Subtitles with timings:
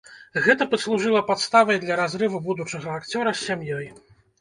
[0.45, 3.87] Гэта паслужыла падставай для разрыву будучага акцёра з сям'ёй.